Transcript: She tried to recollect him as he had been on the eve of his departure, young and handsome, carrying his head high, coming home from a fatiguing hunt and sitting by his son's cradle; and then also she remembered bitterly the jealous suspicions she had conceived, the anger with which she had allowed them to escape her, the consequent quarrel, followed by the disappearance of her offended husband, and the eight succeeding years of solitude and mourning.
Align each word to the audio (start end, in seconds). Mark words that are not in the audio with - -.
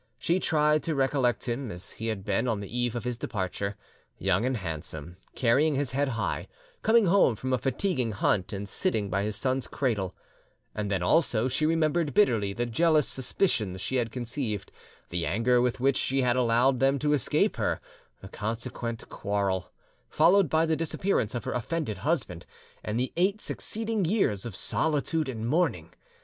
She 0.17 0.39
tried 0.39 0.81
to 0.81 0.95
recollect 0.95 1.47
him 1.47 1.69
as 1.69 1.91
he 1.91 2.07
had 2.07 2.25
been 2.25 2.47
on 2.47 2.59
the 2.59 2.75
eve 2.75 2.95
of 2.95 3.03
his 3.03 3.19
departure, 3.19 3.75
young 4.17 4.45
and 4.45 4.57
handsome, 4.57 5.17
carrying 5.35 5.75
his 5.75 5.91
head 5.91 6.07
high, 6.09 6.47
coming 6.81 7.05
home 7.05 7.35
from 7.35 7.53
a 7.53 7.59
fatiguing 7.59 8.13
hunt 8.13 8.51
and 8.51 8.67
sitting 8.67 9.11
by 9.11 9.21
his 9.21 9.35
son's 9.35 9.67
cradle; 9.67 10.15
and 10.73 10.89
then 10.89 11.03
also 11.03 11.47
she 11.47 11.67
remembered 11.67 12.15
bitterly 12.15 12.51
the 12.51 12.65
jealous 12.65 13.07
suspicions 13.07 13.79
she 13.79 13.97
had 13.97 14.11
conceived, 14.11 14.71
the 15.09 15.23
anger 15.27 15.61
with 15.61 15.79
which 15.79 15.97
she 15.97 16.23
had 16.23 16.35
allowed 16.35 16.79
them 16.79 16.97
to 16.97 17.13
escape 17.13 17.57
her, 17.57 17.79
the 18.23 18.27
consequent 18.27 19.07
quarrel, 19.07 19.71
followed 20.09 20.49
by 20.49 20.65
the 20.65 20.75
disappearance 20.75 21.35
of 21.35 21.43
her 21.43 21.53
offended 21.53 21.99
husband, 21.99 22.47
and 22.83 22.99
the 22.99 23.13
eight 23.17 23.39
succeeding 23.39 24.03
years 24.05 24.47
of 24.47 24.55
solitude 24.55 25.29
and 25.29 25.47
mourning. 25.47 25.93